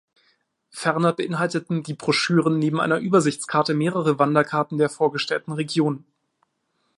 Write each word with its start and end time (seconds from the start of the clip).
Ferner 0.71 1.13
beinhalteten 1.13 1.83
die 1.83 1.93
Broschüren 1.93 2.57
neben 2.57 2.79
einer 2.81 2.97
Übersichtskarte 2.97 3.75
mehrere 3.75 4.17
Wanderkarten 4.17 4.79
der 4.79 4.89
vorgestellten 4.89 5.51
Region. 5.53 6.05